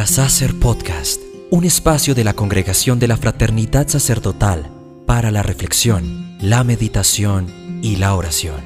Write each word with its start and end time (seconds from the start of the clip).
Frasacer 0.00 0.58
Podcast, 0.58 1.20
un 1.50 1.64
espacio 1.64 2.14
de 2.14 2.24
la 2.24 2.32
Congregación 2.32 2.98
de 2.98 3.06
la 3.06 3.18
Fraternidad 3.18 3.86
Sacerdotal 3.86 4.70
para 5.06 5.30
la 5.30 5.42
reflexión, 5.42 6.38
la 6.40 6.64
meditación 6.64 7.48
y 7.82 7.96
la 7.96 8.14
oración. 8.14 8.62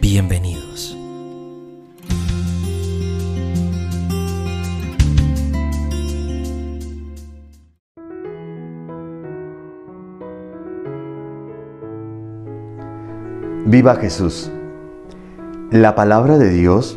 Bienvenidos. 0.00 0.96
Viva 13.66 13.96
Jesús. 13.96 14.52
La 15.72 15.96
palabra 15.96 16.38
de 16.38 16.50
Dios 16.50 16.96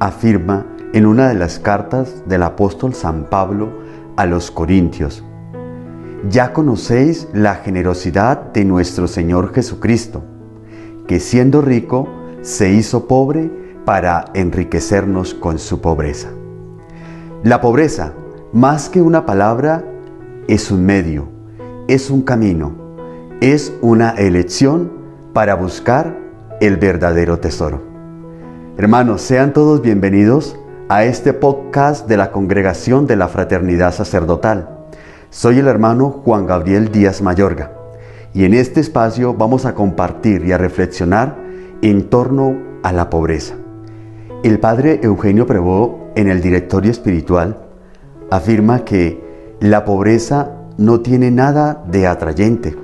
afirma 0.00 0.66
en 0.92 1.06
una 1.06 1.28
de 1.28 1.34
las 1.34 1.58
cartas 1.58 2.22
del 2.26 2.42
apóstol 2.42 2.94
San 2.94 3.24
Pablo 3.24 3.70
a 4.16 4.26
los 4.26 4.50
Corintios, 4.50 5.24
ya 6.28 6.52
conocéis 6.52 7.28
la 7.32 7.56
generosidad 7.56 8.52
de 8.52 8.64
nuestro 8.64 9.08
Señor 9.08 9.54
Jesucristo, 9.54 10.22
que 11.06 11.18
siendo 11.18 11.62
rico 11.62 12.08
se 12.42 12.72
hizo 12.72 13.08
pobre 13.08 13.50
para 13.84 14.26
enriquecernos 14.34 15.34
con 15.34 15.58
su 15.58 15.80
pobreza. 15.80 16.28
La 17.42 17.60
pobreza, 17.60 18.12
más 18.52 18.88
que 18.88 19.00
una 19.00 19.24
palabra, 19.24 19.84
es 20.46 20.70
un 20.70 20.84
medio, 20.84 21.28
es 21.88 22.10
un 22.10 22.22
camino, 22.22 22.72
es 23.40 23.72
una 23.80 24.10
elección 24.10 24.92
para 25.32 25.54
buscar 25.54 26.16
el 26.60 26.76
verdadero 26.76 27.38
tesoro. 27.40 27.80
Hermanos, 28.76 29.22
sean 29.22 29.52
todos 29.52 29.82
bienvenidos 29.82 30.56
a 30.94 31.04
este 31.04 31.32
podcast 31.32 32.06
de 32.06 32.18
la 32.18 32.30
Congregación 32.32 33.06
de 33.06 33.16
la 33.16 33.28
Fraternidad 33.28 33.94
Sacerdotal. 33.94 34.68
Soy 35.30 35.58
el 35.58 35.66
hermano 35.66 36.10
Juan 36.10 36.46
Gabriel 36.46 36.92
Díaz 36.92 37.22
Mayorga 37.22 37.72
y 38.34 38.44
en 38.44 38.52
este 38.52 38.80
espacio 38.80 39.32
vamos 39.32 39.64
a 39.64 39.74
compartir 39.74 40.44
y 40.44 40.52
a 40.52 40.58
reflexionar 40.58 41.38
en 41.80 42.10
torno 42.10 42.58
a 42.82 42.92
la 42.92 43.08
pobreza. 43.08 43.54
El 44.44 44.60
padre 44.60 45.00
Eugenio 45.02 45.46
Prevó 45.46 46.10
en 46.14 46.28
el 46.28 46.42
directorio 46.42 46.90
espiritual 46.90 47.56
afirma 48.30 48.84
que 48.84 49.56
la 49.60 49.86
pobreza 49.86 50.50
no 50.76 51.00
tiene 51.00 51.30
nada 51.30 51.82
de 51.90 52.06
atrayente. 52.06 52.76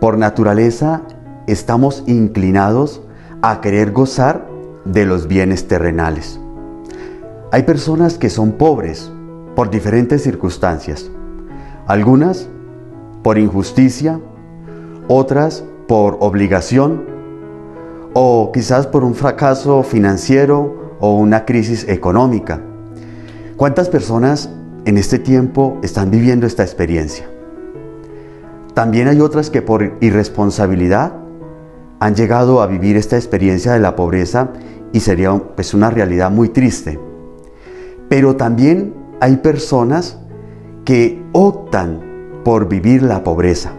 Por 0.00 0.18
naturaleza 0.18 1.02
estamos 1.46 2.02
inclinados 2.08 3.00
a 3.42 3.60
querer 3.60 3.92
gozar 3.92 4.44
de 4.84 5.06
los 5.06 5.28
bienes 5.28 5.68
terrenales. 5.68 6.41
Hay 7.52 7.64
personas 7.64 8.16
que 8.16 8.30
son 8.30 8.52
pobres 8.52 9.12
por 9.54 9.68
diferentes 9.68 10.22
circunstancias. 10.22 11.10
Algunas 11.86 12.48
por 13.22 13.36
injusticia, 13.36 14.18
otras 15.06 15.62
por 15.86 16.16
obligación 16.20 17.04
o 18.14 18.52
quizás 18.52 18.86
por 18.86 19.04
un 19.04 19.14
fracaso 19.14 19.82
financiero 19.82 20.96
o 20.98 21.14
una 21.18 21.44
crisis 21.44 21.86
económica. 21.88 22.62
¿Cuántas 23.58 23.90
personas 23.90 24.48
en 24.86 24.96
este 24.96 25.18
tiempo 25.18 25.78
están 25.82 26.10
viviendo 26.10 26.46
esta 26.46 26.62
experiencia? 26.62 27.28
También 28.72 29.08
hay 29.08 29.20
otras 29.20 29.50
que 29.50 29.60
por 29.60 29.98
irresponsabilidad 30.00 31.12
han 32.00 32.14
llegado 32.14 32.62
a 32.62 32.66
vivir 32.66 32.96
esta 32.96 33.16
experiencia 33.16 33.74
de 33.74 33.80
la 33.80 33.94
pobreza 33.94 34.48
y 34.94 35.00
sería 35.00 35.36
pues 35.54 35.74
una 35.74 35.90
realidad 35.90 36.30
muy 36.30 36.48
triste. 36.48 37.11
Pero 38.12 38.36
también 38.36 38.92
hay 39.22 39.38
personas 39.38 40.18
que 40.84 41.24
optan 41.32 42.02
por 42.44 42.68
vivir 42.68 43.02
la 43.02 43.24
pobreza. 43.24 43.72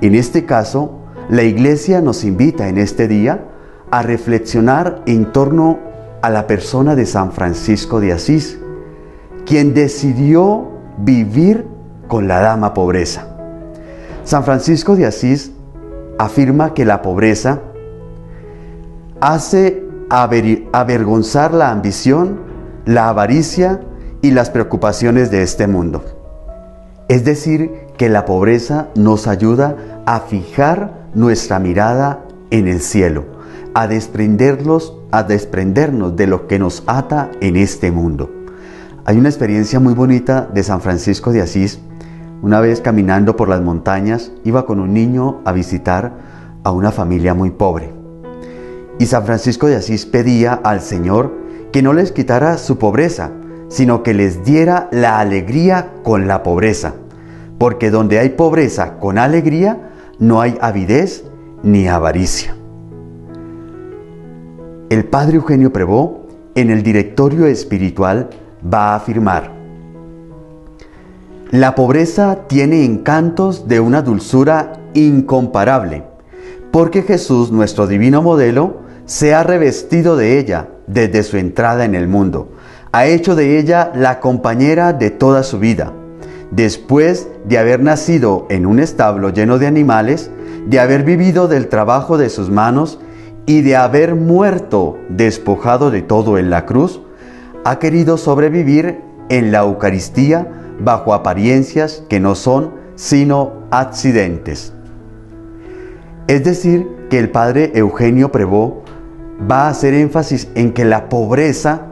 En 0.00 0.14
este 0.14 0.46
caso, 0.46 1.00
la 1.28 1.42
iglesia 1.42 2.00
nos 2.00 2.24
invita 2.24 2.70
en 2.70 2.78
este 2.78 3.08
día 3.08 3.44
a 3.90 4.00
reflexionar 4.00 5.02
en 5.04 5.32
torno 5.32 5.78
a 6.22 6.30
la 6.30 6.46
persona 6.46 6.94
de 6.94 7.04
San 7.04 7.30
Francisco 7.30 8.00
de 8.00 8.14
Asís, 8.14 8.58
quien 9.44 9.74
decidió 9.74 10.70
vivir 10.96 11.66
con 12.08 12.28
la 12.28 12.40
dama 12.40 12.72
pobreza. 12.72 13.36
San 14.24 14.44
Francisco 14.44 14.96
de 14.96 15.04
Asís 15.04 15.52
afirma 16.18 16.72
que 16.72 16.86
la 16.86 17.02
pobreza 17.02 17.60
hace 19.20 19.86
avergonzar 20.08 21.52
la 21.52 21.70
ambición 21.70 22.50
la 22.84 23.08
avaricia 23.08 23.80
y 24.22 24.30
las 24.30 24.50
preocupaciones 24.50 25.30
de 25.30 25.42
este 25.42 25.66
mundo. 25.66 26.04
Es 27.08 27.24
decir, 27.24 27.70
que 27.96 28.08
la 28.08 28.24
pobreza 28.24 28.88
nos 28.94 29.26
ayuda 29.26 30.02
a 30.06 30.20
fijar 30.20 31.08
nuestra 31.14 31.58
mirada 31.58 32.24
en 32.50 32.68
el 32.68 32.80
cielo, 32.80 33.24
a 33.74 33.86
desprenderlos, 33.86 34.96
a 35.10 35.22
desprendernos 35.22 36.16
de 36.16 36.26
lo 36.26 36.46
que 36.46 36.58
nos 36.58 36.82
ata 36.86 37.30
en 37.40 37.56
este 37.56 37.90
mundo. 37.90 38.30
Hay 39.04 39.18
una 39.18 39.28
experiencia 39.28 39.80
muy 39.80 39.94
bonita 39.94 40.48
de 40.52 40.62
San 40.62 40.80
Francisco 40.80 41.32
de 41.32 41.42
Asís. 41.42 41.80
Una 42.40 42.60
vez 42.60 42.80
caminando 42.80 43.36
por 43.36 43.48
las 43.48 43.60
montañas, 43.60 44.32
iba 44.44 44.64
con 44.64 44.80
un 44.80 44.94
niño 44.94 45.40
a 45.44 45.52
visitar 45.52 46.12
a 46.64 46.70
una 46.70 46.92
familia 46.92 47.34
muy 47.34 47.50
pobre. 47.50 47.92
Y 48.98 49.06
San 49.06 49.24
Francisco 49.24 49.66
de 49.66 49.76
Asís 49.76 50.06
pedía 50.06 50.54
al 50.54 50.80
Señor 50.80 51.41
que 51.72 51.82
no 51.82 51.94
les 51.94 52.12
quitara 52.12 52.58
su 52.58 52.78
pobreza, 52.78 53.32
sino 53.68 54.02
que 54.02 54.12
les 54.12 54.44
diera 54.44 54.88
la 54.92 55.18
alegría 55.18 55.94
con 56.02 56.28
la 56.28 56.42
pobreza. 56.42 56.94
Porque 57.58 57.90
donde 57.90 58.18
hay 58.18 58.30
pobreza 58.30 58.98
con 58.98 59.18
alegría, 59.18 59.90
no 60.18 60.40
hay 60.42 60.58
avidez 60.60 61.24
ni 61.62 61.88
avaricia. 61.88 62.54
El 64.90 65.06
padre 65.06 65.36
Eugenio 65.36 65.72
Prevó, 65.72 66.26
en 66.54 66.70
el 66.70 66.82
directorio 66.82 67.46
espiritual, 67.46 68.28
va 68.62 68.92
a 68.92 68.96
afirmar, 68.96 69.50
la 71.50 71.74
pobreza 71.74 72.46
tiene 72.46 72.84
encantos 72.84 73.68
de 73.68 73.80
una 73.80 74.02
dulzura 74.02 74.72
incomparable, 74.94 76.04
porque 76.70 77.02
Jesús, 77.02 77.50
nuestro 77.50 77.86
divino 77.86 78.22
modelo, 78.22 78.80
se 79.04 79.34
ha 79.34 79.42
revestido 79.42 80.16
de 80.16 80.38
ella 80.38 80.68
desde 80.86 81.22
su 81.22 81.36
entrada 81.36 81.84
en 81.84 81.94
el 81.94 82.08
mundo. 82.08 82.52
Ha 82.92 83.06
hecho 83.06 83.34
de 83.34 83.58
ella 83.58 83.90
la 83.94 84.20
compañera 84.20 84.92
de 84.92 85.10
toda 85.10 85.42
su 85.42 85.58
vida. 85.58 85.92
Después 86.50 87.28
de 87.46 87.58
haber 87.58 87.80
nacido 87.80 88.46
en 88.50 88.66
un 88.66 88.78
establo 88.78 89.30
lleno 89.30 89.58
de 89.58 89.66
animales, 89.66 90.30
de 90.66 90.78
haber 90.78 91.02
vivido 91.02 91.48
del 91.48 91.68
trabajo 91.68 92.18
de 92.18 92.28
sus 92.28 92.50
manos 92.50 93.00
y 93.46 93.62
de 93.62 93.76
haber 93.76 94.14
muerto 94.14 94.98
despojado 95.08 95.90
de 95.90 96.02
todo 96.02 96.38
en 96.38 96.50
la 96.50 96.66
cruz, 96.66 97.00
ha 97.64 97.78
querido 97.78 98.18
sobrevivir 98.18 99.00
en 99.28 99.52
la 99.52 99.60
Eucaristía 99.60 100.46
bajo 100.78 101.14
apariencias 101.14 102.02
que 102.08 102.20
no 102.20 102.34
son 102.34 102.74
sino 102.96 103.52
accidentes. 103.70 104.72
Es 106.26 106.44
decir, 106.44 106.86
que 107.08 107.18
el 107.18 107.30
padre 107.30 107.72
Eugenio 107.74 108.32
Prevó 108.32 108.81
va 109.50 109.66
a 109.66 109.70
hacer 109.70 109.94
énfasis 109.94 110.48
en 110.54 110.72
que 110.72 110.84
la 110.84 111.08
pobreza 111.08 111.82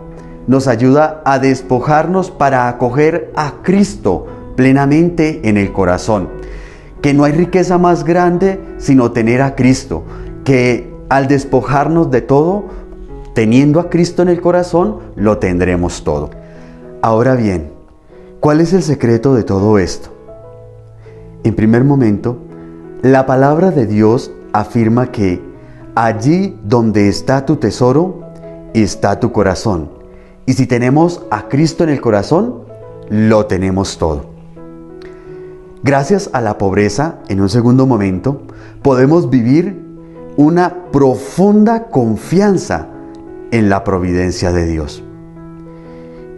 nos 0.47 0.66
ayuda 0.66 1.22
a 1.25 1.38
despojarnos 1.38 2.31
para 2.31 2.69
acoger 2.69 3.33
a 3.37 3.62
Cristo 3.62 4.27
plenamente 4.56 5.49
en 5.49 5.56
el 5.56 5.72
corazón. 5.72 6.28
Que 7.03 7.15
no 7.15 7.25
hay 7.25 7.33
riqueza 7.33 7.78
más 7.78 8.05
grande 8.05 8.61
sino 8.78 9.12
tener 9.12 9.43
a 9.43 9.55
Cristo. 9.55 10.05
Que 10.44 10.93
al 11.09 11.28
despojarnos 11.28 12.11
de 12.11 12.21
todo, 12.21 12.65
teniendo 13.35 13.81
a 13.81 13.91
Cristo 13.91 14.23
en 14.23 14.29
el 14.29 14.41
corazón, 14.41 14.99
lo 15.17 15.38
tendremos 15.38 16.05
todo. 16.05 16.31
Ahora 17.03 17.35
bien, 17.35 17.70
¿cuál 18.41 18.61
es 18.61 18.73
el 18.73 18.82
secreto 18.82 19.35
de 19.35 19.43
todo 19.43 19.79
esto? 19.79 20.11
En 21.43 21.55
primer 21.55 21.85
momento, 21.85 22.38
la 23.03 23.25
palabra 23.25 23.70
de 23.70 23.87
Dios 23.87 24.31
afirma 24.53 25.11
que 25.11 25.50
Allí 25.94 26.56
donde 26.64 27.08
está 27.08 27.44
tu 27.44 27.56
tesoro, 27.56 28.20
está 28.75 29.19
tu 29.19 29.32
corazón. 29.32 29.90
Y 30.46 30.52
si 30.52 30.66
tenemos 30.66 31.25
a 31.31 31.48
Cristo 31.48 31.84
en 31.84 31.90
el 31.90 32.00
corazón, 32.00 32.62
lo 33.08 33.46
tenemos 33.46 33.98
todo. 33.98 34.26
Gracias 35.82 36.31
a 36.32 36.40
la 36.40 36.58
pobreza, 36.58 37.19
en 37.28 37.40
un 37.40 37.48
segundo 37.48 37.87
momento, 37.87 38.42
podemos 38.82 39.31
vivir 39.31 39.82
una 40.37 40.84
profunda 40.92 41.88
confianza 41.88 42.88
en 43.50 43.69
la 43.69 43.82
providencia 43.82 44.52
de 44.52 44.66
Dios. 44.66 45.02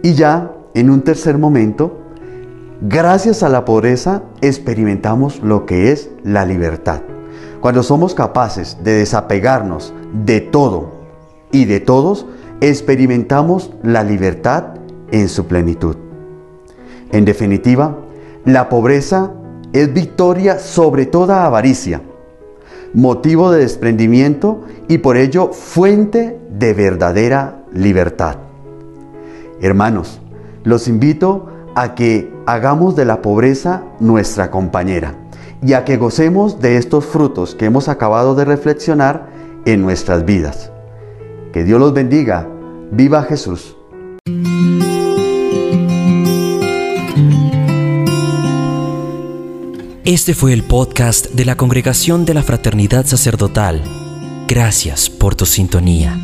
Y 0.01 0.13
ya 0.13 0.51
en 0.73 0.89
un 0.89 1.01
tercer 1.01 1.37
momento, 1.37 1.99
gracias 2.81 3.43
a 3.43 3.49
la 3.49 3.65
pobreza, 3.65 4.23
experimentamos 4.41 5.41
lo 5.41 5.65
que 5.65 5.91
es 5.91 6.09
la 6.23 6.45
libertad. 6.45 7.01
Cuando 7.63 7.81
somos 7.81 8.13
capaces 8.13 8.77
de 8.83 8.91
desapegarnos 8.91 9.93
de 10.11 10.41
todo 10.41 10.91
y 11.49 11.63
de 11.63 11.79
todos, 11.79 12.25
experimentamos 12.59 13.71
la 13.83 14.03
libertad 14.03 14.75
en 15.11 15.29
su 15.29 15.45
plenitud. 15.45 15.95
En 17.13 17.23
definitiva, 17.23 17.99
la 18.43 18.67
pobreza 18.67 19.31
es 19.71 19.93
victoria 19.93 20.59
sobre 20.59 21.05
toda 21.05 21.45
avaricia, 21.45 22.01
motivo 22.93 23.49
de 23.49 23.61
desprendimiento 23.61 24.65
y 24.89 24.97
por 24.97 25.15
ello 25.15 25.53
fuente 25.53 26.37
de 26.49 26.73
verdadera 26.73 27.63
libertad. 27.71 28.39
Hermanos, 29.61 30.19
los 30.65 30.89
invito 30.89 31.47
a 31.75 31.95
que 31.95 32.29
hagamos 32.45 32.97
de 32.97 33.05
la 33.05 33.21
pobreza 33.21 33.83
nuestra 34.01 34.51
compañera 34.51 35.22
y 35.65 35.73
a 35.73 35.85
que 35.85 35.97
gocemos 35.97 36.59
de 36.59 36.77
estos 36.77 37.05
frutos 37.05 37.55
que 37.55 37.65
hemos 37.65 37.87
acabado 37.87 38.35
de 38.35 38.45
reflexionar 38.45 39.29
en 39.65 39.81
nuestras 39.81 40.25
vidas. 40.25 40.71
Que 41.53 41.63
Dios 41.63 41.79
los 41.79 41.93
bendiga. 41.93 42.47
Viva 42.91 43.23
Jesús. 43.23 43.75
Este 50.05 50.33
fue 50.33 50.51
el 50.51 50.63
podcast 50.63 51.27
de 51.27 51.45
la 51.45 51.55
Congregación 51.55 52.25
de 52.25 52.33
la 52.33 52.43
Fraternidad 52.43 53.05
Sacerdotal. 53.05 53.81
Gracias 54.47 55.09
por 55.09 55.35
tu 55.35 55.45
sintonía. 55.45 56.17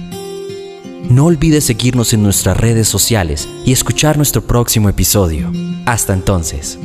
No 1.10 1.26
olvides 1.26 1.64
seguirnos 1.64 2.14
en 2.14 2.22
nuestras 2.22 2.58
redes 2.58 2.88
sociales 2.88 3.48
y 3.66 3.72
escuchar 3.72 4.18
nuestro 4.18 4.42
próximo 4.42 4.90
episodio. 4.90 5.52
Hasta 5.86 6.14
entonces. 6.14 6.78